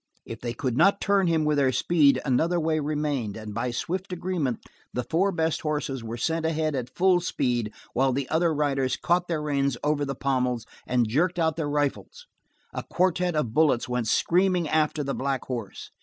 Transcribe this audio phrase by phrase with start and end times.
[0.25, 4.11] If they could not turn him with their speed another way remained, and by swift
[4.11, 8.97] agreement the four best horses were sent ahead at full speed while the other riders
[8.97, 12.25] caught their reins over the pommels and jerked out their rifles;
[12.73, 15.91] a quartet of bullets went screaming after the black horse.